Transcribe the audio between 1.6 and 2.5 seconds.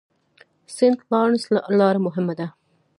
لاره مهمه ده.